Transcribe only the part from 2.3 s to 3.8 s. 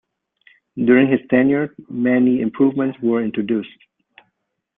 improvements were introduced.